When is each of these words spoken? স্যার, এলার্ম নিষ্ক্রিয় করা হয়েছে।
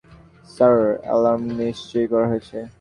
স্যার, 0.49 0.77
এলার্ম 1.13 1.43
নিষ্ক্রিয় 1.57 2.07
করা 2.11 2.25
হয়েছে। 2.31 2.57